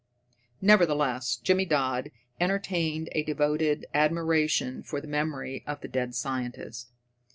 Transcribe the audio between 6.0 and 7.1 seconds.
scientist.